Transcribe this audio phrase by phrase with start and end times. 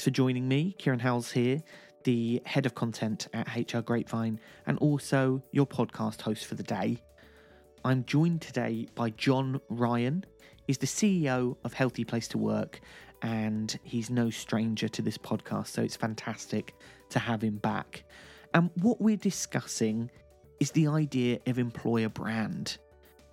[0.00, 0.74] Thanks for joining me.
[0.78, 1.62] Kieran Howells here,
[2.04, 6.96] the head of content at HR Grapevine and also your podcast host for the day.
[7.84, 10.24] I'm joined today by John Ryan.
[10.66, 12.80] He's the CEO of Healthy Place to Work
[13.20, 16.74] and he's no stranger to this podcast, so it's fantastic
[17.10, 18.04] to have him back.
[18.54, 20.10] And what we're discussing
[20.60, 22.78] is the idea of employer brand.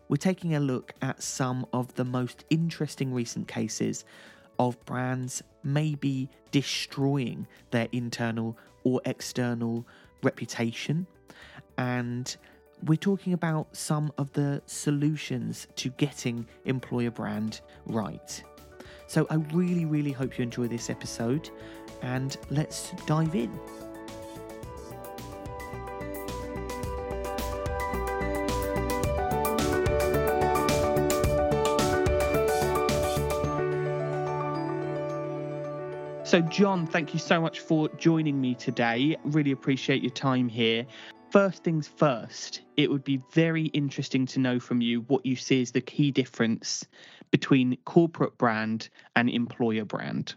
[0.09, 4.03] We're taking a look at some of the most interesting recent cases
[4.59, 9.85] of brands maybe destroying their internal or external
[10.23, 11.05] reputation.
[11.77, 12.35] And
[12.85, 18.43] we're talking about some of the solutions to getting employer brand right.
[19.07, 21.49] So I really, really hope you enjoy this episode
[22.01, 23.51] and let's dive in.
[36.27, 39.15] So, John, thank you so much for joining me today.
[39.23, 40.85] Really appreciate your time here.
[41.31, 45.61] First things first, it would be very interesting to know from you what you see
[45.61, 46.85] as the key difference
[47.31, 50.35] between corporate brand and employer brand.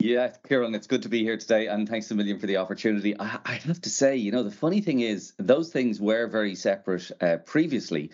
[0.00, 3.16] Yeah, Kieran, it's good to be here today, and thanks a million for the opportunity.
[3.16, 6.56] I, I have to say, you know, the funny thing is, those things were very
[6.56, 8.10] separate uh, previously,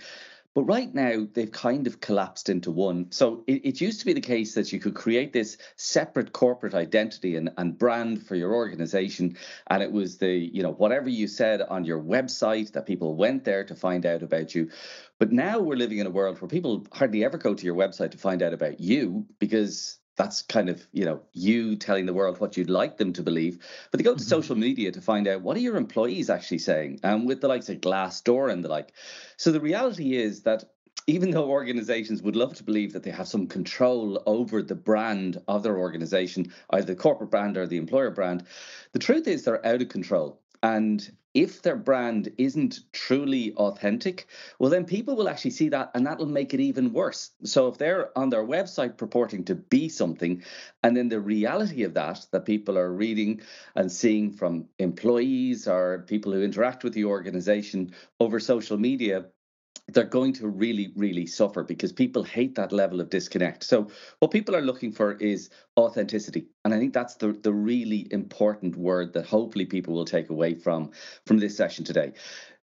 [0.52, 3.12] but right now, they've kind of collapsed into one.
[3.12, 6.74] So it, it, used to be the case that you could create this separate corporate
[6.74, 9.36] identity and, and brand for your organization.
[9.68, 13.44] And it was the, you know, whatever you said on your website that people went
[13.44, 14.70] there to find out about you.
[15.20, 18.10] But now we're living in a world where people hardly ever go to your website
[18.10, 22.40] to find out about you because that's kind of you know you telling the world
[22.40, 23.58] what you'd like them to believe.
[23.90, 24.28] But they go to mm-hmm.
[24.28, 27.70] social media to find out what are your employees actually saying and with the likes
[27.70, 28.92] of glassdoor and the like.
[29.38, 30.64] So the reality is that
[31.06, 35.41] even though organizations would love to believe that they have some control over the brand
[35.48, 38.44] of their organization either the corporate brand or the employer brand
[38.92, 40.38] the truth is they're out of control.
[40.62, 44.26] And if their brand isn't truly authentic,
[44.58, 47.30] well, then people will actually see that and that'll make it even worse.
[47.44, 50.42] So if they're on their website purporting to be something,
[50.82, 53.40] and then the reality of that, that people are reading
[53.76, 59.26] and seeing from employees or people who interact with the organization over social media,
[59.92, 63.64] they're going to really, really suffer because people hate that level of disconnect.
[63.64, 63.88] So,
[64.20, 68.76] what people are looking for is authenticity, and I think that's the the really important
[68.76, 70.91] word that hopefully people will take away from
[71.26, 72.12] from this session today.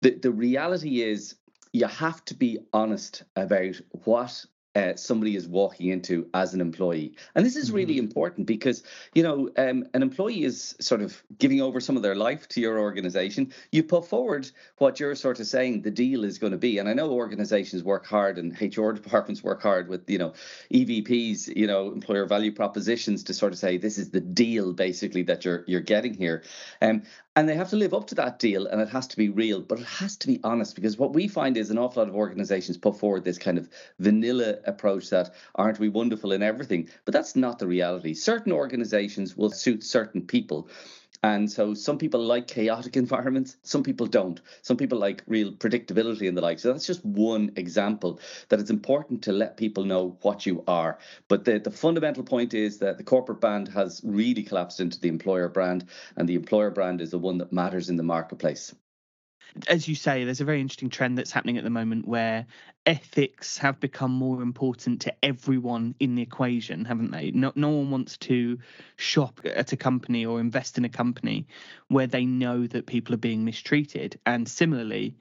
[0.01, 1.35] The the reality is
[1.73, 4.45] you have to be honest about what
[4.75, 7.13] uh, somebody is walking into as an employee.
[7.35, 8.05] And this is really mm-hmm.
[8.05, 8.83] important because,
[9.13, 12.61] you know, um, an employee is sort of giving over some of their life to
[12.61, 13.53] your organization.
[13.71, 16.77] You put forward what you're sort of saying the deal is going to be.
[16.77, 20.33] And I know organizations work hard and HR departments work hard with, you know,
[20.73, 25.23] EVPs, you know, employer value propositions to sort of say this is the deal basically
[25.23, 26.43] that you're you're getting here.
[26.81, 27.03] Um,
[27.35, 29.61] and they have to live up to that deal and it has to be real
[29.61, 32.15] but it has to be honest because what we find is an awful lot of
[32.15, 37.13] organizations put forward this kind of vanilla approach that aren't we wonderful in everything but
[37.13, 40.67] that's not the reality certain organizations will suit certain people
[41.23, 44.41] and so some people like chaotic environments, some people don't.
[44.63, 46.59] Some people like real predictability and the like.
[46.59, 48.19] So that's just one example
[48.49, 50.97] that it's important to let people know what you are.
[51.27, 55.09] But the, the fundamental point is that the corporate brand has really collapsed into the
[55.09, 55.85] employer brand,
[56.15, 58.73] and the employer brand is the one that matters in the marketplace
[59.67, 62.45] as you say, there's a very interesting trend that's happening at the moment where
[62.85, 67.31] ethics have become more important to everyone in the equation, haven't they?
[67.31, 68.59] No, no one wants to
[68.95, 71.47] shop at a company or invest in a company
[71.89, 74.19] where they know that people are being mistreated.
[74.25, 75.15] And similarly,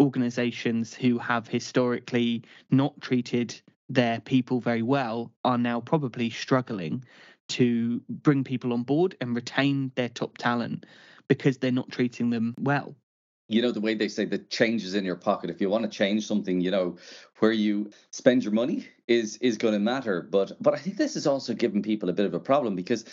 [0.00, 7.04] organizations who have historically not treated their people very well are now probably struggling
[7.48, 10.84] to bring people on board and retain their top talent
[11.28, 12.94] because they're not treating them well
[13.48, 15.50] you know the way they say the changes in your pocket.
[15.50, 16.96] If you want to change something you know
[17.38, 20.22] where you spend your money is is going to matter.
[20.22, 23.04] But but i think this is also giving people a bit of a problem because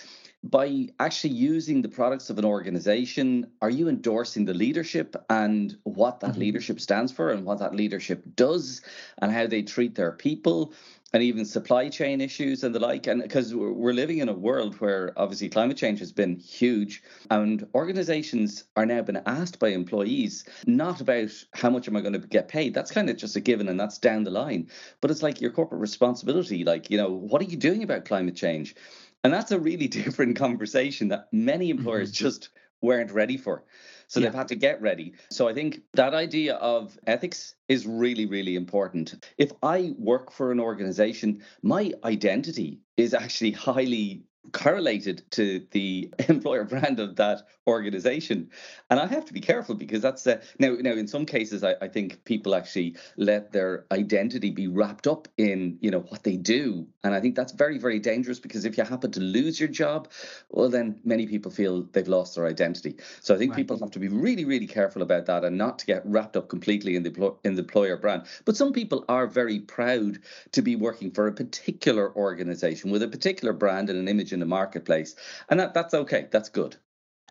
[0.46, 6.20] by actually using the products of an organization are you endorsing the leadership and what
[6.20, 6.42] that mm-hmm.
[6.42, 8.82] leadership stands for and what that leadership does
[9.20, 10.72] and how they treat their people
[11.14, 13.08] and even supply chain issues and the like.
[13.08, 17.66] And because we're living in a world where obviously climate change has been huge, and
[17.74, 22.20] organizations are now being asked by employees not about how much am I going to
[22.20, 22.74] get paid.
[22.74, 24.70] That's kind of just a given and that's down the line.
[25.00, 26.64] But it's like your corporate responsibility.
[26.64, 28.76] Like, you know, what are you doing about climate change?
[29.24, 32.26] And that's a really different conversation that many employers mm-hmm.
[32.26, 32.50] just
[32.82, 33.64] weren't ready for.
[34.08, 34.28] So yeah.
[34.28, 35.14] they've had to get ready.
[35.30, 39.26] So I think that idea of ethics is really, really important.
[39.38, 46.64] If I work for an organization, my identity is actually highly correlated to the employer
[46.64, 48.50] brand of that organization.
[48.90, 51.76] And i have to be careful because that's uh, now now in some cases I,
[51.82, 56.38] I think people actually let their identity be wrapped up in you know what they
[56.38, 56.88] do.
[57.04, 60.10] And i think that's very very dangerous because if you happen to lose your job
[60.50, 62.96] well then many people feel they've lost their identity.
[63.22, 63.58] So i think right.
[63.58, 66.50] people have to be really really careful about that and not to get wrapped up
[66.50, 68.24] completely in the in the employer brand.
[68.46, 70.20] But some people are very proud
[70.52, 74.40] to be working for a particular organization with a particular brand and an image in
[74.40, 75.16] the marketplace
[75.50, 76.76] and that that's okay that's good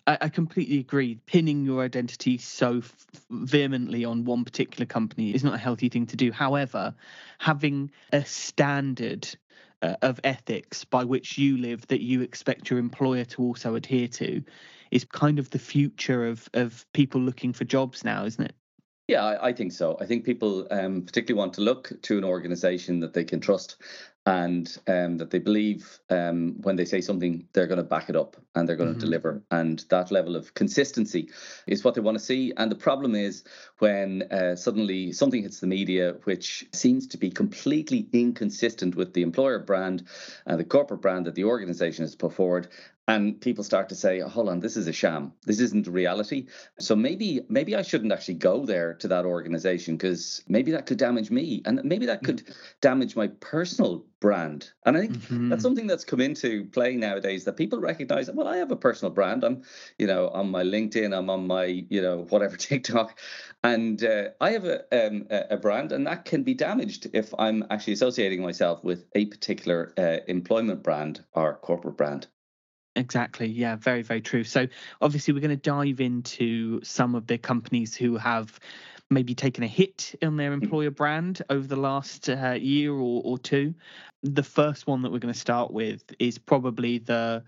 [0.06, 1.18] I, I completely agree.
[1.26, 6.06] Pinning your identity so f- vehemently on one particular company is not a healthy thing
[6.06, 6.32] to do.
[6.32, 6.94] However,
[7.38, 9.28] having a standard
[9.82, 14.08] uh, of ethics by which you live that you expect your employer to also adhere
[14.08, 14.42] to
[14.90, 18.54] is kind of the future of of people looking for jobs now, isn't it?
[19.08, 19.98] Yeah, I, I, think so.
[20.00, 23.76] I think people um, particularly want to look to an organization that they can trust
[24.26, 28.16] and um, that they believe um, when they say something, they're going to back it
[28.16, 29.00] up and they're going mm-hmm.
[29.00, 29.42] to deliver.
[29.50, 31.28] And that level of consistency
[31.66, 32.52] is what they want to see.
[32.56, 33.44] And the problem is
[33.78, 39.22] when uh, suddenly something hits the media which seems to be completely inconsistent with the
[39.22, 40.06] employer brand
[40.46, 42.68] and the corporate brand that the organization has put forward,
[43.06, 45.32] and people start to say hold on this is a sham.
[45.44, 46.46] This isn't reality.
[46.78, 50.98] So maybe maybe i shouldn't actually go there to that organization because maybe that could
[50.98, 52.42] damage me and maybe that could
[52.80, 54.70] damage my personal brand.
[54.86, 55.48] And i think mm-hmm.
[55.50, 59.12] that's something that's come into play nowadays that people recognize well i have a personal
[59.12, 59.44] brand.
[59.44, 59.62] I'm
[59.98, 63.18] you know on my linkedin i'm on my you know whatever tiktok.
[63.62, 67.64] And uh, i have a, um, a brand and that can be damaged if i'm
[67.70, 72.28] actually associating myself with a particular uh, employment brand or corporate brand
[72.96, 73.46] Exactly.
[73.46, 74.44] Yeah, very, very true.
[74.44, 74.68] So,
[75.00, 78.58] obviously, we're going to dive into some of the companies who have
[79.10, 80.62] maybe taken a hit in their mm.
[80.62, 83.74] employer brand over the last uh, year or, or two.
[84.22, 87.42] The first one that we're going to start with is probably the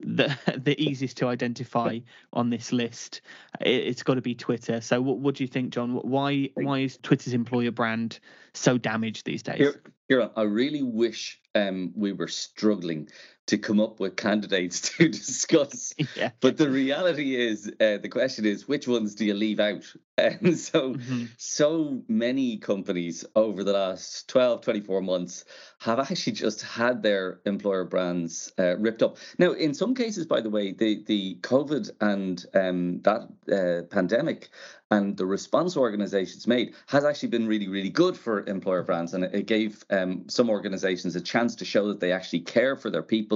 [0.00, 1.98] the the easiest to identify
[2.32, 3.22] on this list.
[3.60, 4.80] It, has got to be Twitter.
[4.80, 5.94] So, what, what do you think, John?
[5.94, 8.18] Why why is Twitter's employer brand
[8.54, 9.58] so damaged these days?
[9.58, 13.08] Here, here I really wish um, we were struggling
[13.46, 15.94] to come up with candidates to discuss.
[16.16, 16.30] Yeah.
[16.40, 19.84] But the reality is, uh, the question is, which ones do you leave out?
[20.18, 21.24] And so, mm-hmm.
[21.38, 25.46] so many companies over the last 12, 24 months
[25.80, 29.16] have actually just had their employer brands uh, ripped up.
[29.38, 34.50] Now, in some cases, by the way, the, the COVID and um, that uh, pandemic
[34.92, 39.14] and the response organizations made has actually been really, really good for employer brands.
[39.14, 42.90] And it gave um, some organizations a chance to show that they actually care for
[42.90, 43.31] their people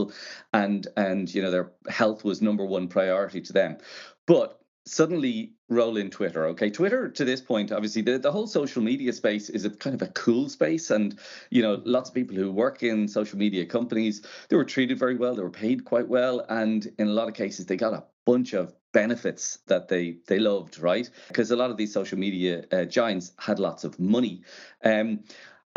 [0.52, 3.78] and, and you know, their health was number one priority to them.
[4.26, 6.46] But suddenly roll in Twitter.
[6.46, 10.00] Okay, Twitter to this point, obviously, the, the whole social media space is a kind
[10.00, 11.18] of a cool space, and
[11.50, 15.16] you know, lots of people who work in social media companies they were treated very
[15.16, 18.04] well, they were paid quite well, and in a lot of cases, they got a
[18.24, 21.10] bunch of benefits that they they loved, right?
[21.28, 24.42] Because a lot of these social media uh, giants had lots of money.
[24.84, 25.24] Um,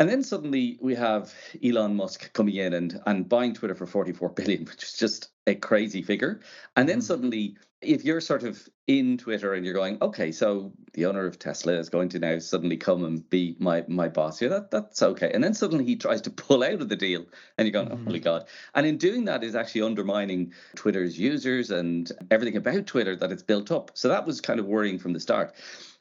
[0.00, 1.32] and then suddenly we have
[1.62, 5.54] Elon Musk coming in and, and buying Twitter for 44 billion, which is just a
[5.54, 6.40] crazy figure.
[6.74, 7.02] And then mm-hmm.
[7.02, 11.38] suddenly, if you're sort of in Twitter and you're going, okay, so the owner of
[11.38, 15.02] Tesla is going to now suddenly come and be my my boss, here, that that's
[15.02, 15.30] okay.
[15.32, 17.26] And then suddenly he tries to pull out of the deal,
[17.58, 18.16] and you're going, oh mm-hmm.
[18.18, 18.46] god.
[18.74, 23.42] And in doing that, is actually undermining Twitter's users and everything about Twitter that it's
[23.42, 23.90] built up.
[23.94, 25.54] So that was kind of worrying from the start.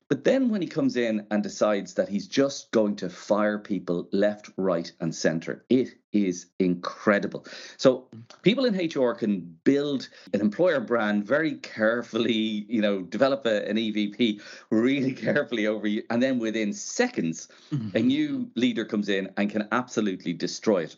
[0.09, 4.09] But then when he comes in and decides that he's just going to fire people
[4.11, 7.45] left, right, and center, it is incredible.
[7.77, 8.07] So
[8.41, 12.33] people in HR can build an employer brand very carefully,
[12.67, 17.95] you know, develop a, an EVP really carefully over you, and then within seconds, mm-hmm.
[17.95, 20.97] a new leader comes in and can absolutely destroy it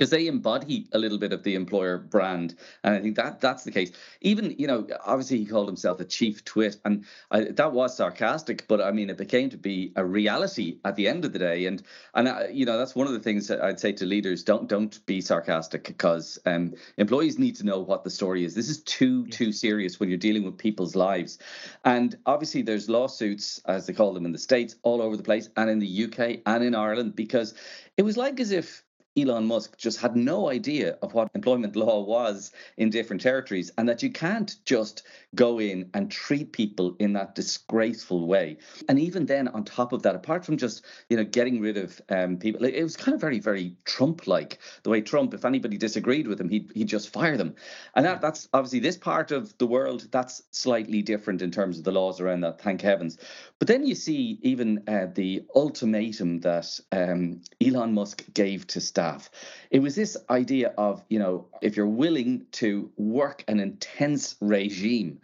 [0.00, 2.54] because they embody a little bit of the employer brand
[2.84, 3.92] and i think that that's the case.
[4.22, 8.66] Even you know obviously he called himself a chief twit and I, that was sarcastic
[8.66, 11.66] but i mean it became to be a reality at the end of the day
[11.66, 11.82] and
[12.14, 14.70] and I, you know that's one of the things that i'd say to leaders don't
[14.70, 18.54] don't be sarcastic because um, employees need to know what the story is.
[18.54, 21.38] This is too too serious when you're dealing with people's lives.
[21.84, 25.50] And obviously there's lawsuits as they call them in the states all over the place
[25.56, 27.54] and in the uk and in ireland because
[27.96, 28.82] it was like as if
[29.16, 33.88] Elon Musk just had no idea of what employment law was in different territories, and
[33.88, 35.02] that you can't just
[35.34, 38.58] go in and treat people in that disgraceful way.
[38.88, 42.00] And even then, on top of that, apart from just you know getting rid of
[42.08, 44.58] um, people, it was kind of very, very Trump-like.
[44.82, 47.54] The way Trump, if anybody disagreed with him, he'd he'd just fire them.
[47.94, 51.84] And that, that's obviously this part of the world that's slightly different in terms of
[51.84, 52.60] the laws around that.
[52.60, 53.18] Thank heavens.
[53.58, 58.80] But then you see even uh, the ultimatum that um, Elon Musk gave to.
[59.00, 59.30] Staff.
[59.70, 65.20] It was this idea of, you know, if you're willing to work an intense regime,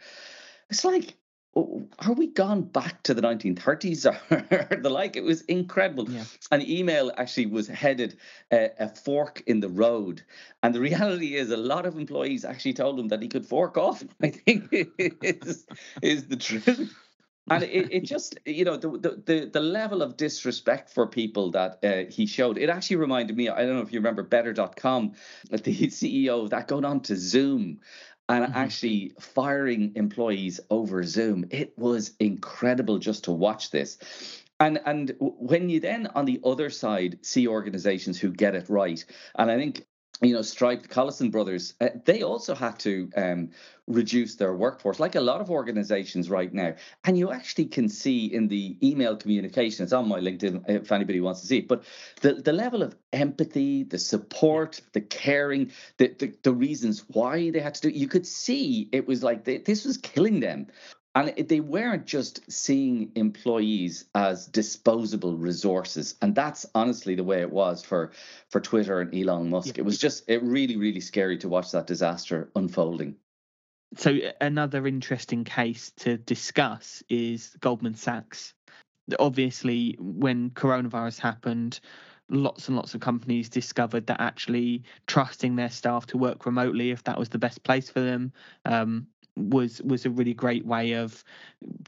[0.71, 1.17] it's like,
[1.55, 5.17] are we gone back to the 1930s or the like?
[5.17, 6.09] It was incredible.
[6.11, 6.25] Yeah.
[6.51, 8.19] An email actually was headed
[8.53, 10.23] uh, a fork in the road.
[10.63, 13.79] And the reality is, a lot of employees actually told him that he could fork
[13.79, 14.05] off.
[14.23, 15.67] I think is,
[16.03, 16.95] is the truth
[17.51, 18.89] and it, it just you know the,
[19.25, 23.49] the the level of disrespect for people that uh, he showed it actually reminded me
[23.49, 25.13] i don't know if you remember better.com
[25.51, 27.81] the ceo that going on to zoom
[28.29, 28.57] and mm-hmm.
[28.57, 31.47] actually firing employees over zoom.
[31.51, 33.99] It was incredible just to watch this.
[34.59, 39.05] And and when you then on the other side see organizations who get it right.
[39.39, 39.85] And i think
[40.23, 43.51] you know, Stripe, the Collison brothers, uh, they also had to um,
[43.87, 46.75] reduce their workforce, like a lot of organizations right now.
[47.05, 51.21] And you actually can see in the email communication, it's on my LinkedIn if anybody
[51.21, 51.85] wants to see it, but
[52.23, 57.61] the, the level of empathy, the support, the caring, the, the, the reasons why they
[57.61, 60.67] had to do it, you could see it was like they, this was killing them.
[61.17, 66.15] And they weren't just seeing employees as disposable resources.
[66.21, 68.13] And that's honestly the way it was for,
[68.51, 69.69] for Twitter and Elon Musk.
[69.69, 69.75] Yeah.
[69.81, 73.17] It was just it really, really scary to watch that disaster unfolding.
[73.97, 78.53] So, another interesting case to discuss is Goldman Sachs.
[79.19, 81.81] Obviously, when coronavirus happened,
[82.29, 87.05] lots and lots of companies discovered that actually trusting their staff to work remotely, if
[87.05, 88.33] that was the best place for them,
[88.67, 89.07] um,
[89.37, 91.23] was was a really great way of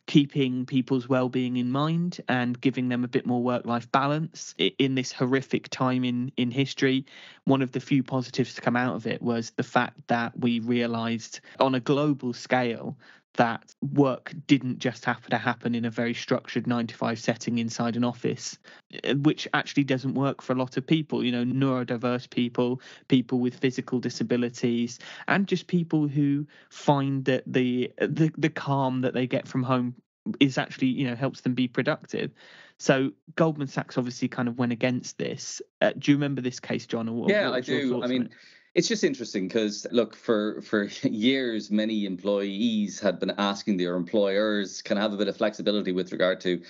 [0.07, 4.55] keeping people's well-being in mind and giving them a bit more work-life balance.
[4.78, 7.07] In this horrific time in in history
[7.45, 10.61] one of the few positives to come out of it was the fact that we
[10.61, 12.97] realized on a global scale
[13.38, 17.59] that work didn't just happen to happen in a very structured nine to five setting
[17.59, 18.59] inside an office,
[19.04, 23.38] eh, which actually doesn't work for a lot of people, you know, neurodiverse people, people
[23.38, 29.28] with physical disabilities, and just people who find that the the, the calm that they
[29.28, 29.95] get from home
[30.40, 32.33] is actually, you know, helps them be productive.
[32.78, 35.62] So Goldman Sachs obviously kind of went against this.
[35.80, 37.09] Uh, do you remember this case, John?
[37.09, 38.02] Or, yeah, I do.
[38.02, 38.30] I mean,
[38.78, 44.82] it's just interesting because look, for for years, many employees had been asking their employers
[44.82, 46.62] can I have a bit of flexibility with regard to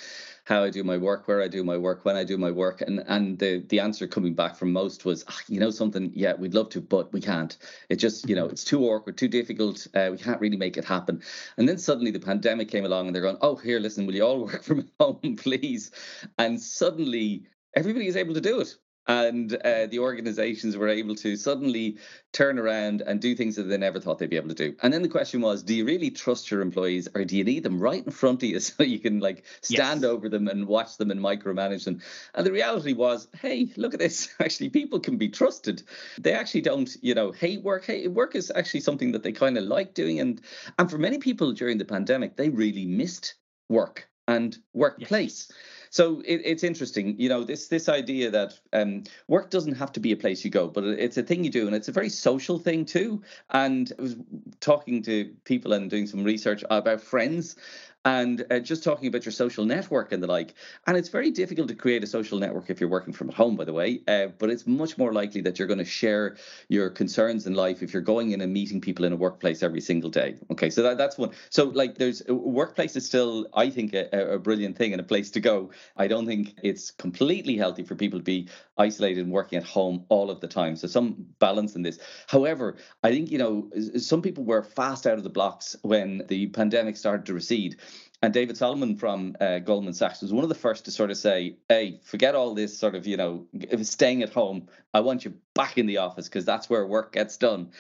[0.45, 2.81] how I do my work, where I do my work, when I do my work,
[2.81, 6.33] and and the the answer coming back from most was, ah, you know, something, yeah,
[6.33, 7.59] we'd love to, but we can't.
[7.91, 8.53] It just, you know, mm-hmm.
[8.53, 9.87] it's too awkward, too difficult.
[9.95, 11.23] Uh, we can't really make it happen.
[11.59, 14.23] And then suddenly the pandemic came along, and they're going, oh, here, listen, will you
[14.23, 15.91] all work from home, please?
[16.39, 17.45] And suddenly
[17.77, 21.97] everybody is able to do it and uh, the organizations were able to suddenly
[22.35, 24.77] turn around and do things that they never thought they'd be able to do.
[24.83, 27.63] And then the question was, do you really trust your employees or do you need
[27.63, 30.09] them right in front of you so you can like stand yes.
[30.09, 32.03] over them and watch them and micromanage them?
[32.35, 34.29] And the reality was, hey, look at this.
[34.41, 35.83] Actually, people can be trusted.
[36.19, 37.87] They actually don't, you know, hate work.
[37.87, 40.21] Hey, work is actually something that they kind of like doing.
[40.21, 40.41] And
[40.79, 43.35] and for many people during the pandemic, they really missed
[43.71, 45.47] work and workplace.
[45.49, 45.59] Yes.
[45.91, 50.01] So it, it's interesting, you know, this this idea that um, work doesn't have to
[50.01, 52.09] be a place you go, but it's a thing you do, and it's a very
[52.09, 53.23] social thing too.
[53.51, 54.17] And I was
[54.61, 57.57] talking to people and doing some research about friends
[58.05, 60.55] and uh, just talking about your social network and the like.
[60.87, 63.65] And it's very difficult to create a social network if you're working from home, by
[63.65, 66.37] the way, uh, but it's much more likely that you're going to share
[66.69, 69.81] your concerns in life if you're going in and meeting people in a workplace every
[69.81, 70.37] single day.
[70.51, 71.31] Okay, so that, that's one.
[71.51, 75.31] So, like, there's workplace is still, I think, a, a brilliant thing and a place
[75.33, 75.71] to go.
[75.97, 80.05] I don't think it's completely healthy for people to be isolated and working at home
[80.09, 80.77] all of the time.
[80.77, 81.99] So, some balance in this.
[82.29, 86.47] However, I think, you know, some people were fast out of the blocks when the
[86.49, 87.77] pandemic started to recede.
[88.21, 91.17] And David Solomon from uh, Goldman Sachs was one of the first to sort of
[91.17, 93.47] say, "Hey, forget all this sort of, you know,
[93.83, 94.69] staying at home.
[94.93, 97.71] I want you back in the office because that's where work gets done."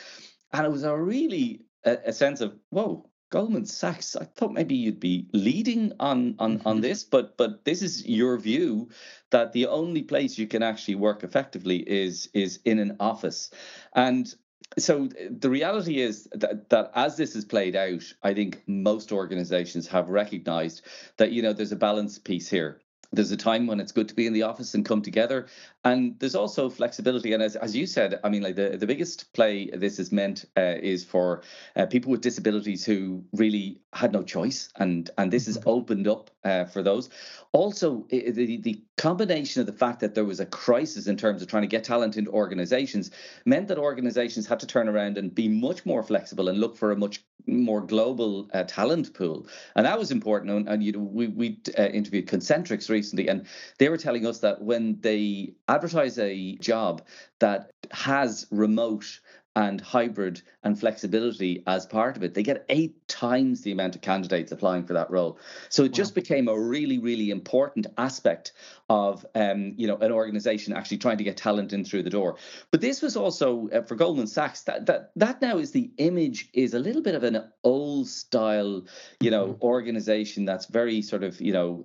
[0.52, 4.14] And it was a really a, a, sense of, "Whoa, Goldman Sachs.
[4.14, 6.80] I thought maybe you'd be leading on on on mm-hmm.
[6.82, 8.90] this, but but this is your view
[9.30, 13.50] that the only place you can actually work effectively is is in an office."
[13.92, 14.32] And
[14.76, 19.88] so the reality is that, that as this is played out, I think most organizations
[19.88, 20.82] have recognized
[21.16, 22.80] that, you know, there's a balance piece here
[23.12, 25.46] there's a time when it's good to be in the office and come together.
[25.84, 27.32] And there's also flexibility.
[27.32, 30.44] And as, as you said i mean like the, the biggest play this is meant
[30.56, 31.42] uh, is for
[31.76, 34.68] uh, people with disabilities who really had no choice.
[34.76, 35.68] And and this has mm-hmm.
[35.70, 37.08] opened up uh, for those.
[37.52, 41.48] Also the, the combination of the fact that there was a crisis in terms of
[41.48, 43.10] trying to get talent into organizations
[43.46, 46.92] meant that organizations had to turn around and be much more flexible and look for
[46.92, 49.46] a much more global uh, talent pool.
[49.74, 50.50] And that was important.
[50.50, 53.46] And, and you know we, we uh, interviewed concentrix recently, and
[53.78, 57.02] they were telling us that when they advertise a job
[57.38, 59.20] that has remote
[59.58, 64.00] and hybrid and flexibility as part of it, they get eight times the amount of
[64.00, 65.36] candidates applying for that role.
[65.68, 65.94] So it wow.
[65.94, 68.52] just became a really, really important aspect
[68.88, 72.36] of um, you know an organization actually trying to get talent in through the door.
[72.70, 76.48] But this was also uh, for Goldman Sachs that that that now is the image
[76.52, 78.84] is a little bit of an old style,
[79.20, 79.62] you know, mm-hmm.
[79.62, 81.84] organization that's very sort of you know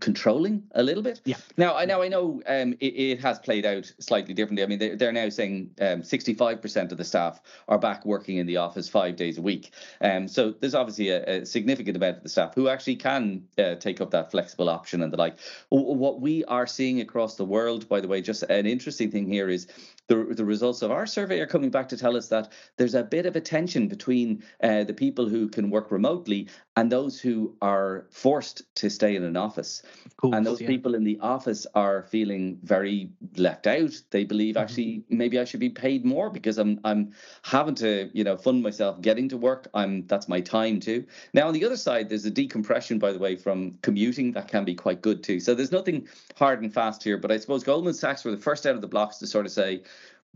[0.00, 1.20] controlling a little bit.
[1.26, 1.36] Yeah.
[1.58, 4.64] Now I know I know um, it, it, has played out slightly differently.
[4.64, 8.46] I mean they, they're now saying um, 65% of the staff are back working in
[8.46, 9.72] the office five days a week.
[10.00, 13.74] Um, so there's obviously a, a significant amount of the staff who actually can uh,
[13.76, 15.38] take up that flexible option and the like.
[15.70, 19.48] What we are seeing across the world, by the way, just an interesting thing here
[19.48, 19.66] is
[20.08, 23.02] the, the results of our survey are coming back to tell us that there's a
[23.02, 27.54] bit of a tension between uh, the people who can work remotely and those who
[27.62, 29.82] are forced to stay in an office.
[30.16, 30.66] Course, and those yeah.
[30.66, 33.92] people in the office are feeling very left out.
[34.10, 34.62] They believe mm-hmm.
[34.62, 38.62] actually maybe I should be paid more because I'm I'm having to you know fund
[38.62, 39.68] myself getting to work.
[39.74, 41.04] I'm that's my time too.
[41.34, 44.64] Now on the other side, there's a decompression by the way from commuting that can
[44.64, 45.40] be quite good too.
[45.40, 48.66] So there's nothing hard and fast here, but I suppose Goldman Sachs were the first
[48.66, 49.82] out of the blocks to sort of say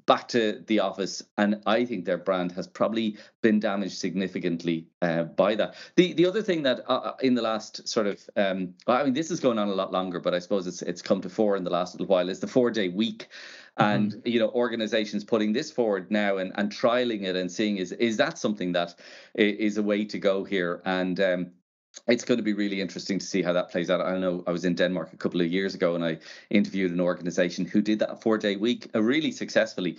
[0.06, 5.24] back to the office, and I think their brand has probably been damaged significantly uh,
[5.24, 5.74] by that.
[5.96, 9.14] The the other thing that uh, uh in the last sort of, um, I mean,
[9.14, 11.56] this is going on a lot longer, but I suppose it's it's come to fore
[11.56, 13.28] in the last little while is the four day week.
[13.78, 14.28] And mm-hmm.
[14.28, 18.16] you know, organizations putting this forward now and, and trialing it and seeing is is
[18.16, 18.94] that something that
[19.34, 20.82] is a way to go here?
[20.84, 21.50] And um,
[22.08, 24.00] it's going to be really interesting to see how that plays out.
[24.00, 26.18] I know I was in Denmark a couple of years ago and I
[26.50, 29.98] interviewed an organization who did that four day week really successfully.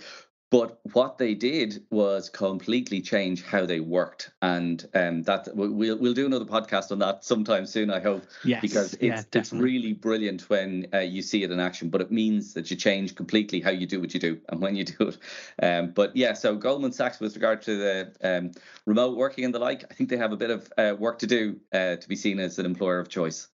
[0.50, 6.14] But what they did was completely change how they worked, and um, that we'll we'll
[6.14, 7.90] do another podcast on that sometime soon.
[7.90, 11.60] I hope, yes, because it's yeah, it's really brilliant when uh, you see it in
[11.60, 11.90] action.
[11.90, 14.74] But it means that you change completely how you do what you do and when
[14.74, 15.18] you do it.
[15.62, 18.52] Um, but yeah, so Goldman Sachs, with regard to the um,
[18.86, 21.26] remote working and the like, I think they have a bit of uh, work to
[21.26, 23.48] do uh, to be seen as an employer of choice.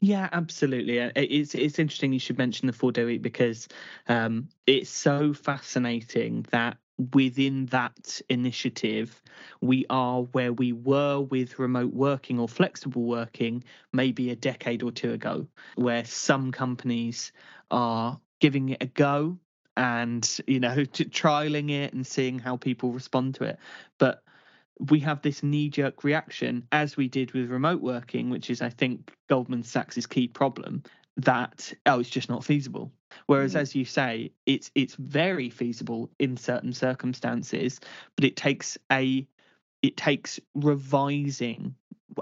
[0.00, 1.00] Yeah, absolutely.
[1.00, 3.68] Uh, it's it's interesting you should mention the four day week because
[4.08, 6.76] um, it's so fascinating that
[7.14, 9.22] within that initiative
[9.60, 14.92] we are where we were with remote working or flexible working maybe a decade or
[14.92, 17.32] two ago where some companies
[17.70, 19.36] are giving it a go
[19.76, 23.58] and you know trialing it and seeing how people respond to it
[23.98, 24.22] but
[24.80, 28.70] we have this knee jerk reaction, as we did with remote working, which is, I
[28.70, 30.82] think, Goldman Sachs's key problem,
[31.16, 32.90] that, oh, it's just not feasible.
[33.26, 33.60] Whereas, mm.
[33.60, 37.80] as you say, it's it's very feasible in certain circumstances,
[38.16, 39.26] but it takes a
[39.82, 41.74] it takes revising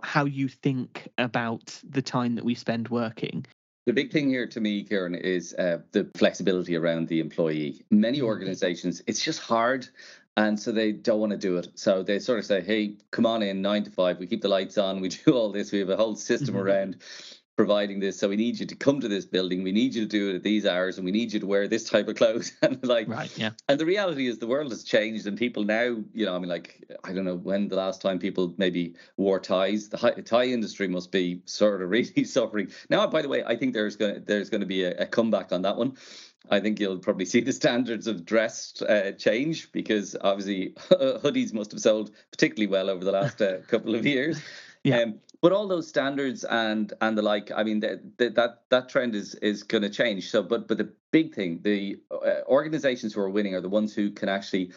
[0.03, 3.47] how you think about the time that we spend working.
[3.87, 7.85] The big thing here to me, Kieran, is uh, the flexibility around the employee.
[7.91, 8.27] Many mm-hmm.
[8.27, 9.89] organizations, it's just hard
[10.37, 11.69] and so they don't want to do it.
[11.75, 14.19] So they sort of say, "Hey, come on in nine to five.
[14.19, 15.01] We keep the lights on.
[15.01, 15.73] We do all this.
[15.73, 16.67] We have a whole system mm-hmm.
[16.67, 16.97] around
[17.57, 18.19] providing this.
[18.19, 19.63] So we need you to come to this building.
[19.63, 21.69] We need you to do it at these hours, and we need you to wear
[21.69, 23.51] this type of clothes." and like, right, yeah.
[23.69, 26.49] And the reality is, the world has changed, and people now, you know, I mean,
[26.49, 29.89] like, I don't know when the last time people maybe wore ties.
[29.89, 33.07] The tie industry must be sort of really suffering now.
[33.09, 35.53] By the way, I think there's going to, there's going to be a, a comeback
[35.53, 35.97] on that one.
[36.51, 41.71] I think you'll probably see the standards of dress uh, change because obviously hoodies must
[41.73, 44.41] have sold particularly well over the last uh, couple of years.
[44.83, 45.01] Yeah.
[45.01, 49.15] Um, but all those standards and and the like, I mean, that that that trend
[49.15, 50.31] is is going to change.
[50.31, 53.95] So, but but the big thing, the uh, organizations who are winning are the ones
[53.95, 54.73] who can actually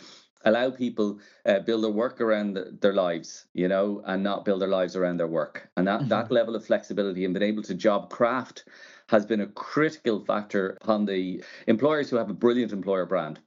[0.46, 4.68] allow people uh, build their work around their lives you know and not build their
[4.68, 6.10] lives around their work and that mm-hmm.
[6.10, 8.66] that level of flexibility and being able to job craft
[9.08, 13.40] has been a critical factor on the employers who have a brilliant employer brand.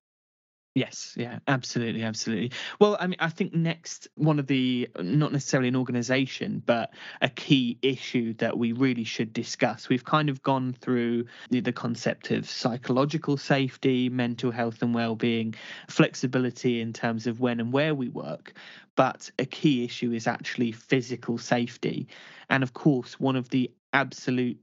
[0.77, 2.53] Yes, yeah, absolutely, absolutely.
[2.79, 6.93] Well, I mean, I think next one of the not necessarily an organization, but
[7.23, 9.89] a key issue that we really should discuss.
[9.89, 15.55] We've kind of gone through the, the concept of psychological safety, mental health and well-being,
[15.89, 18.53] flexibility in terms of when and where we work,
[18.97, 22.07] but a key issue is actually physical safety.
[22.51, 24.59] And of course, one of the absolute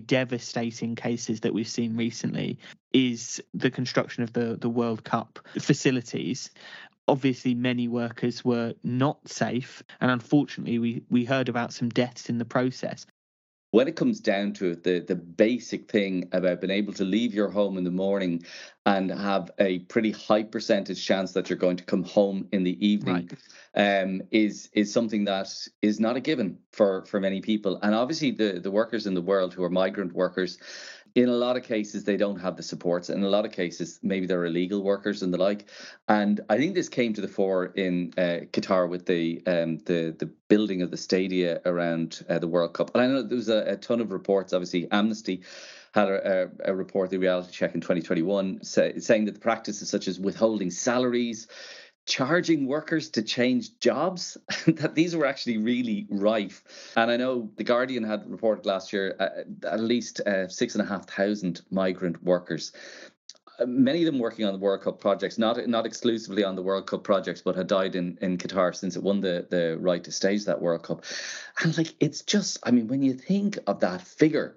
[0.00, 2.58] devastating cases that we've seen recently
[2.92, 6.50] is the construction of the the World Cup facilities.
[7.06, 12.38] Obviously, many workers were not safe, and unfortunately, we we heard about some deaths in
[12.38, 13.06] the process.
[13.78, 17.32] When it comes down to it, the, the basic thing about being able to leave
[17.32, 18.42] your home in the morning
[18.86, 22.76] and have a pretty high percentage chance that you're going to come home in the
[22.84, 23.30] evening
[23.76, 24.02] right.
[24.02, 25.46] um, is is something that
[25.80, 27.78] is not a given for for many people.
[27.84, 30.58] And obviously, the the workers in the world who are migrant workers
[31.22, 33.98] in a lot of cases they don't have the supports in a lot of cases
[34.02, 35.66] maybe they're illegal workers and the like.
[36.08, 40.14] And i think this came to the fore in uh, qatar with the um, the
[40.18, 42.92] the building of the stadia around uh, the world cup.
[42.94, 44.52] And i know there was a, a ton of reports.
[44.52, 45.42] Obviously amnesty
[45.92, 50.06] had a, a, report, the reality check in 2021, say, saying that the practices such
[50.06, 51.48] as withholding salaries,
[52.08, 56.64] charging workers to change jobs that these were actually really rife
[56.96, 60.82] and i know the guardian had reported last year uh, at least uh, six and
[60.82, 62.72] a half thousand migrant workers
[63.60, 66.62] uh, many of them working on the World Cup projects, not not exclusively on the
[66.62, 70.04] World Cup projects, but had died in, in Qatar since it won the, the right
[70.04, 71.02] to stage that World Cup.
[71.64, 74.56] And like it's just, I mean, when you think of that figure,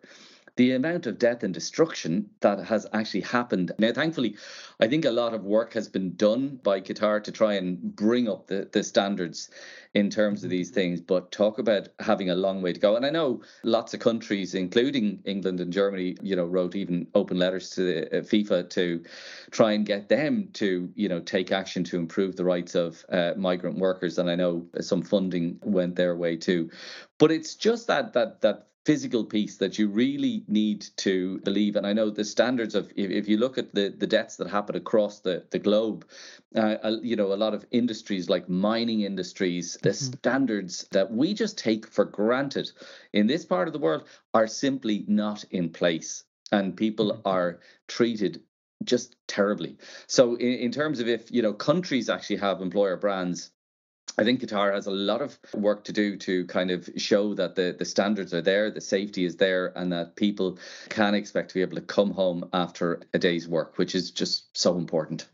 [0.61, 3.71] the amount of death and destruction that has actually happened.
[3.79, 4.35] Now, thankfully,
[4.79, 8.29] I think a lot of work has been done by Qatar to try and bring
[8.29, 9.49] up the, the standards
[9.95, 12.95] in terms of these things, but talk about having a long way to go.
[12.95, 17.39] And I know lots of countries, including England and Germany, you know, wrote even open
[17.39, 19.03] letters to uh, FIFA to
[19.49, 23.31] try and get them to, you know, take action to improve the rights of uh,
[23.35, 24.19] migrant workers.
[24.19, 26.69] And I know some funding went their way too.
[27.17, 31.75] But it's just that that that physical piece that you really need to believe.
[31.75, 34.49] And I know the standards of if, if you look at the the deaths that
[34.49, 36.05] happen across the the globe,
[36.55, 40.13] uh, you know a lot of industries like mining industries, the mm-hmm.
[40.13, 42.71] standards that we just take for granted
[43.13, 47.27] in this part of the world are simply not in place, and people mm-hmm.
[47.27, 48.41] are treated
[48.83, 49.77] just terribly.
[50.07, 53.51] So in, in terms of if you know countries actually have employer brands
[54.17, 57.55] I think Qatar has a lot of work to do to kind of show that
[57.55, 60.57] the, the standards are there, the safety is there, and that people
[60.89, 64.55] can expect to be able to come home after a day's work, which is just
[64.57, 65.27] so important.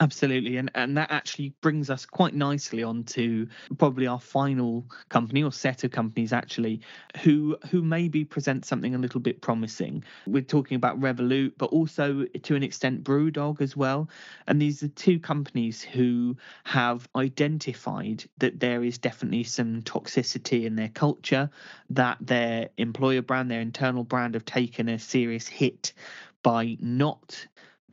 [0.00, 5.42] Absolutely, and and that actually brings us quite nicely on to probably our final company
[5.42, 6.82] or set of companies actually
[7.22, 10.04] who who maybe present something a little bit promising.
[10.26, 14.10] We're talking about Revolut, but also to an extent BrewDog as well.
[14.46, 20.76] And these are two companies who have identified that there is definitely some toxicity in
[20.76, 21.48] their culture,
[21.88, 25.94] that their employer brand, their internal brand have taken a serious hit
[26.42, 27.46] by not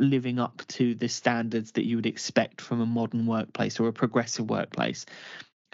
[0.04, 3.94] living up to the standards that you would expect from a modern workplace or a
[3.94, 5.06] progressive workplace.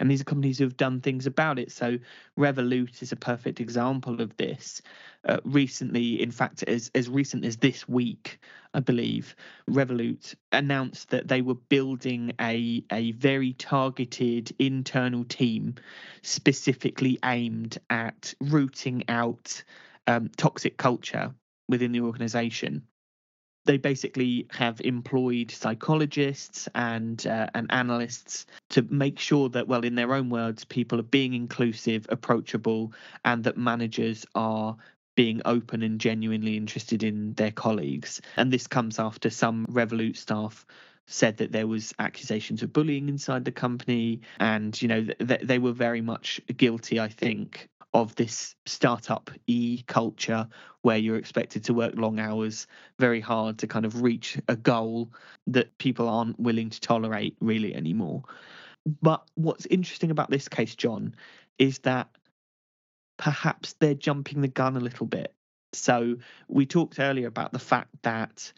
[0.00, 1.70] And these are companies who have done things about it.
[1.70, 1.98] So
[2.38, 4.80] Revolut is a perfect example of this.
[5.28, 8.38] Uh, recently, in fact, as as recent as this week,
[8.72, 9.36] I believe,
[9.68, 15.74] Revolut announced that they were building a a very targeted internal team,
[16.22, 19.62] specifically aimed at rooting out
[20.06, 21.34] um, toxic culture
[21.68, 22.82] within the organization
[23.64, 29.94] they basically have employed psychologists and uh, and analysts to make sure that well in
[29.94, 32.92] their own words people are being inclusive approachable
[33.24, 34.76] and that managers are
[35.16, 38.20] being open and genuinely interested in their colleagues.
[38.36, 40.64] And this comes after some revolut staff
[41.06, 44.20] said that there was accusations of bullying inside the company.
[44.38, 49.82] And you know th- they were very much guilty i think of this startup e
[49.86, 50.48] culture
[50.82, 52.66] where you're expected to work long hours
[52.98, 55.10] very hard to kind of reach a goal
[55.46, 58.22] that people aren't willing to tolerate really anymore.
[59.02, 61.14] But what's interesting about this case, John,
[61.58, 62.08] is that
[63.18, 65.34] perhaps they're jumping the gun a little bit.
[65.72, 66.16] So
[66.48, 68.52] we talked earlier about the fact that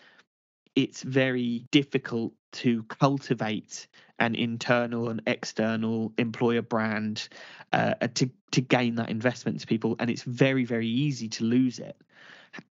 [0.75, 3.87] it's very difficult to cultivate
[4.19, 7.29] an internal and external employer brand
[7.73, 11.79] uh, to to gain that investment to people, and it's very very easy to lose
[11.79, 11.97] it.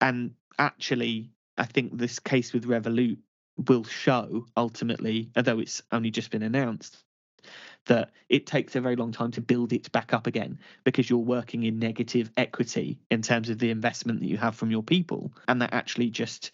[0.02, 3.18] And actually, I think this case with Revolut
[3.68, 6.98] will show ultimately, although it's only just been announced,
[7.86, 11.20] that it takes a very long time to build it back up again because you're
[11.20, 15.32] working in negative equity in terms of the investment that you have from your people,
[15.48, 16.52] and that actually just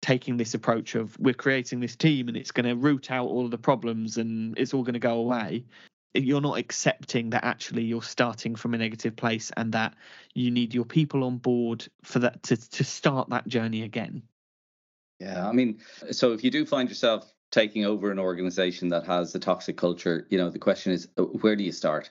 [0.00, 3.44] taking this approach of we're creating this team and it's going to root out all
[3.44, 5.64] of the problems and it's all going to go away.
[6.14, 9.94] You're not accepting that actually you're starting from a negative place and that
[10.34, 14.22] you need your people on board for that to, to start that journey again.
[15.20, 15.80] Yeah i mean
[16.12, 20.26] so if you do find yourself taking over an organization that has a toxic culture
[20.30, 22.10] you know the question is uh, where do you start?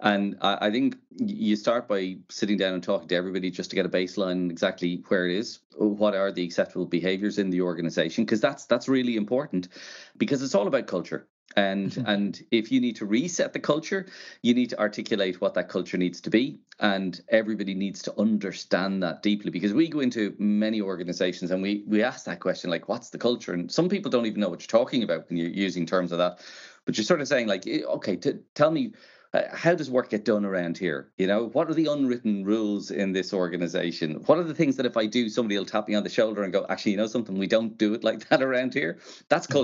[0.00, 3.76] And I, I think you start by sitting down and talking to everybody just to
[3.76, 8.24] get a baseline exactly where it is what are the acceptable behaviors in the organization
[8.24, 9.68] because that's that's really important
[10.16, 12.06] because it's all about culture and mm-hmm.
[12.06, 14.06] and if you need to reset the culture
[14.42, 19.02] you need to articulate what that culture needs to be and everybody needs to understand
[19.02, 22.88] that deeply because we go into many organizations and we we ask that question like
[22.88, 25.48] what's the culture and some people don't even know what you're talking about when you're
[25.48, 26.38] using terms of that
[26.84, 28.92] but you're sort of saying like eh, okay t- tell me
[29.34, 31.10] uh, how does work get done around here?
[31.16, 34.22] You know, what are the unwritten rules in this organization?
[34.26, 36.42] What are the things that if I do, somebody will tap me on the shoulder
[36.42, 38.98] and go, actually, you know something, we don't do it like that around here?
[39.30, 39.58] That's mm-hmm.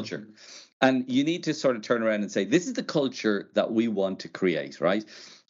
[0.80, 3.72] And you need to sort of turn around and say, this is the culture that
[3.72, 5.04] we want to create, right?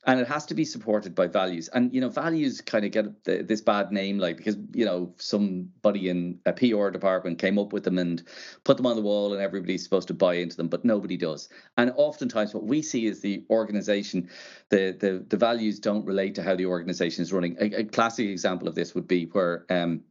[0.09, 1.69] and it has to be supported by values.
[1.69, 6.09] And you know values kind of get this bad name like because you know somebody
[6.09, 8.23] in a pr department came up with them and
[8.64, 11.49] put them on the wall and everybody's supposed to buy into them but nobody does.
[11.77, 14.31] And oftentimes what we see is the organization
[14.71, 17.57] the the, the values don't relate to how the organization is running.
[17.61, 20.03] A, a classic example of this would be where um,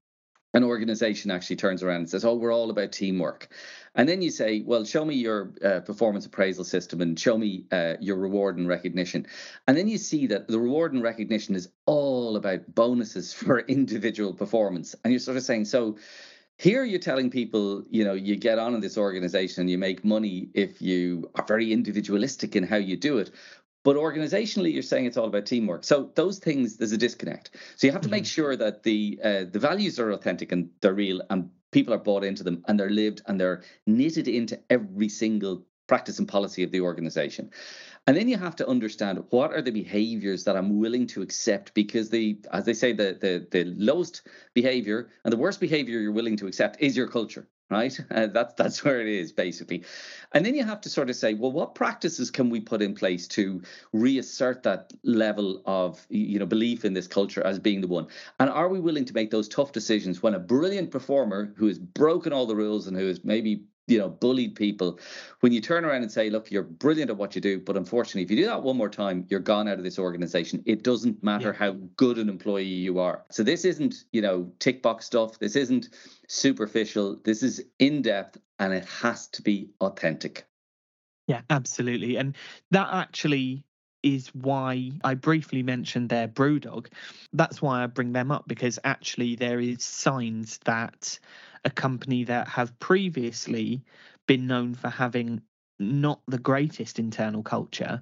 [0.58, 3.48] an organization actually turns around and says, Oh, we're all about teamwork.
[3.96, 7.66] And then you say, Well, show me your uh, performance appraisal system and show me
[7.72, 9.28] uh, your reward and recognition.
[9.68, 14.34] And then you see that the reward and recognition is all about bonuses for individual
[14.34, 14.96] performance.
[15.04, 15.98] And you're sort of saying, So
[16.58, 20.50] here you're telling people, you know, you get on in this organization you make money
[20.56, 23.30] if you are very individualistic in how you do it.
[23.88, 25.86] But organizationally, you're saying it's all about teamwork.
[25.86, 27.52] So those things, there's a disconnect.
[27.78, 28.42] So you have to make mm-hmm.
[28.42, 32.26] sure that the uh, the values are authentic and they're real, and people are bought
[32.26, 36.72] into them, and they're lived, and they're knitted into every single practice and policy of
[36.74, 37.50] the organization.
[38.08, 41.74] And then you have to understand what are the behaviors that I'm willing to accept
[41.74, 44.24] because the as they say the the the lowest
[44.54, 47.98] behavior and the worst behavior you're willing to accept is your culture right?
[48.18, 49.84] Uh, that's that's where it is basically,
[50.32, 52.96] and then you have to sort of say, well, what practices can we put in
[52.96, 53.62] place to
[53.94, 58.08] reassert that level of you know belief in this culture as being the one,
[58.40, 61.78] and are we willing to make those tough decisions when a brilliant performer who has
[61.78, 65.00] broken all the rules and who has maybe you know bullied people
[65.40, 68.22] when you turn around and say look you're brilliant at what you do but unfortunately
[68.22, 70.62] if you do that one more time you're gone out of this organization.
[70.66, 71.68] It doesn't matter yeah.
[71.68, 73.24] how good an employee you are.
[73.32, 75.40] So this isn't you know tick box stuff.
[75.40, 75.90] This isn't
[76.28, 77.20] superficial.
[77.24, 80.46] This is in depth and it has to be authentic.
[81.28, 82.18] Yeah absolutely.
[82.18, 82.36] And
[82.72, 83.64] that actually
[84.04, 86.88] is why I briefly mentioned their Brewdog.
[87.34, 91.20] That's why I bring them up because actually there is signs that
[91.66, 93.84] a company that have previously
[94.28, 95.42] been known for having
[95.80, 98.02] not the greatest internal culture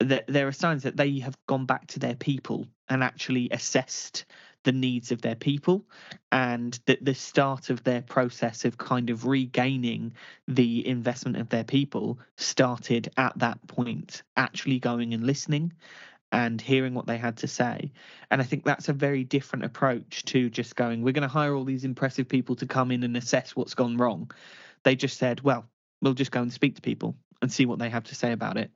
[0.00, 4.24] that there are signs that they have gone back to their people and actually assessed
[4.64, 5.84] the needs of their people
[6.32, 10.12] and that the start of their process of kind of regaining
[10.48, 15.72] the investment of their people started at that point actually going and listening
[16.32, 17.90] and hearing what they had to say.
[18.30, 21.54] And I think that's a very different approach to just going, we're going to hire
[21.54, 24.30] all these impressive people to come in and assess what's gone wrong.
[24.84, 25.66] They just said, well,
[26.00, 28.56] we'll just go and speak to people and see what they have to say about
[28.58, 28.70] it.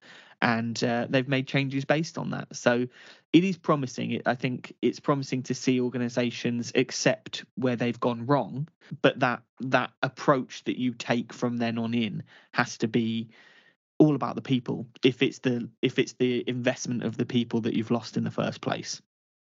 [0.45, 2.55] And uh, they've made changes based on that.
[2.55, 2.87] So
[3.33, 4.21] it is promising.
[4.27, 8.69] I think it's promising to see organisations accept where they've gone wrong,
[9.01, 13.31] but that that approach that you take from then on in has to be
[13.99, 17.75] all about the people if it's the if it's the investment of the people that
[17.75, 19.01] you've lost in the first place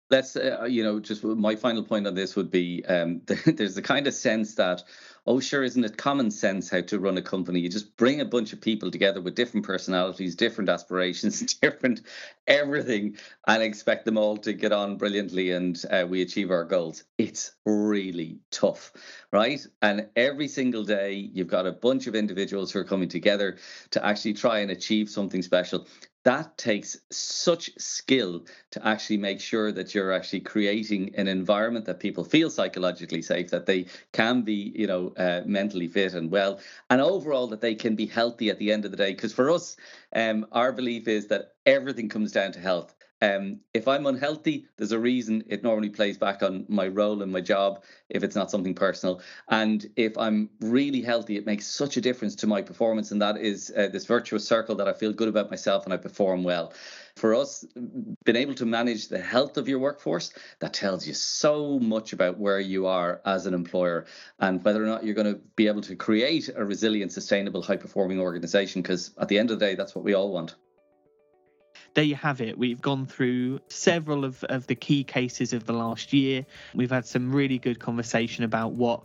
[0.09, 3.81] let's uh, you know just my final point on this would be um, there's the
[3.81, 4.83] kind of sense that
[5.27, 7.59] oh sure isn't it common sense how to run a company?
[7.59, 12.01] You just bring a bunch of people together with different personalities different aspirations different
[12.47, 17.03] everything and expect them all to get on brilliantly and uh, we achieve our goals.
[17.17, 18.91] It's really tough
[19.35, 19.65] right?
[19.81, 23.57] And every single day you've got a bunch of individuals who are coming together
[23.91, 25.87] to actually try and achieve something special
[26.25, 31.99] that takes such skill to actually make sure that you're actually creating an environment that
[31.99, 36.59] people feel psychologically safe that they can be you know uh, mentally fit and well
[36.89, 39.11] and overall that they can be healthy at the end of the day.
[39.13, 39.77] Because for us
[40.13, 44.91] um, our belief is that everything comes down to health um, if I'm unhealthy, there's
[44.91, 48.51] a reason it normally plays back on my role and my job if it's not
[48.51, 49.21] something personal.
[49.49, 53.11] And if I'm really healthy, it makes such a difference to my performance.
[53.11, 55.97] And that is uh, this virtuous circle that I feel good about myself and I
[55.97, 56.73] perform well.
[57.15, 57.65] For us,
[58.25, 62.37] being able to manage the health of your workforce, that tells you so much about
[62.37, 64.05] where you are as an employer
[64.39, 67.77] and whether or not you're going to be able to create a resilient, sustainable, high
[67.77, 68.81] performing organization.
[68.81, 70.55] Because at the end of the day, that's what we all want
[71.95, 72.57] there you have it.
[72.57, 76.45] We've gone through several of, of the key cases of the last year.
[76.75, 79.01] We've had some really good conversation about what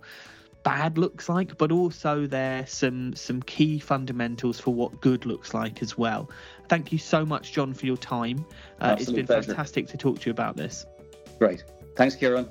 [0.63, 5.83] bad looks like, but also there some some key fundamentals for what good looks like
[5.83, 6.31] as well.
[6.69, 8.45] Thank you so much, John, for your time.
[8.81, 9.49] Uh, it's been pleasure.
[9.49, 10.85] fantastic to talk to you about this.
[11.39, 11.65] Great.
[11.97, 12.49] Thanks, Kieran.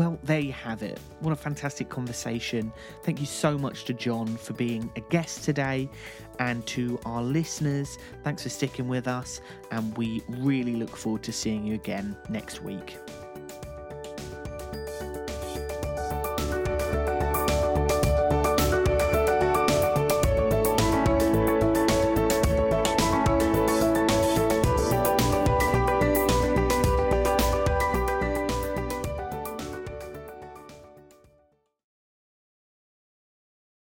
[0.00, 0.98] Well, there you have it.
[1.18, 2.72] What a fantastic conversation.
[3.02, 5.90] Thank you so much to John for being a guest today
[6.38, 7.98] and to our listeners.
[8.24, 12.62] Thanks for sticking with us, and we really look forward to seeing you again next
[12.62, 12.96] week.